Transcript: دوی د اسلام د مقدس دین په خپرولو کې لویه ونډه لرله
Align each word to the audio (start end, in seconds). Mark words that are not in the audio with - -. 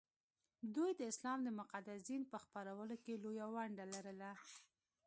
دوی 0.75 0.91
د 0.95 1.01
اسلام 1.11 1.39
د 1.43 1.49
مقدس 1.59 1.99
دین 2.09 2.21
په 2.31 2.37
خپرولو 2.43 2.95
کې 3.03 3.21
لویه 3.23 3.47
ونډه 3.55 3.85
لرله 3.93 4.31